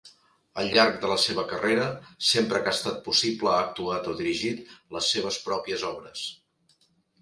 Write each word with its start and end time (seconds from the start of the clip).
Al 0.61 0.69
llarg 0.75 0.95
de 1.03 1.11
la 1.11 1.17
seva 1.23 1.43
carrera, 1.51 1.83
sempre 2.31 2.63
que 2.65 2.73
ha 2.73 2.79
estat 2.79 2.99
possible 3.11 3.53
ha 3.55 3.61
actuat 3.69 4.13
o 4.15 4.19
dirigit 4.25 4.77
les 4.99 5.15
seves 5.17 5.43
pròpies 5.49 5.91
obres. 5.97 6.31